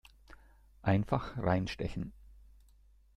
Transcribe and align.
Einfach 0.81 1.37
reinstechen! 1.37 2.11